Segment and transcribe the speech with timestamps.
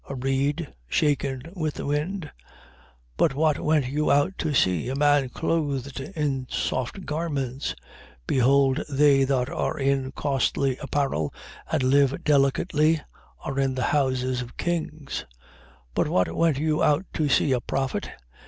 [0.09, 2.23] A reed shaken with the wind?
[3.17, 3.17] 7:25.
[3.17, 4.89] But what went you out to see?
[4.89, 7.75] A man clothed in soft garments?
[8.25, 11.31] Behold they that are in costly apparel
[11.71, 12.99] and live delicately
[13.45, 15.25] are in the houses of kings.
[15.93, 15.93] 7:26.
[15.93, 17.51] But what went you out to see?
[17.51, 18.09] A prophet?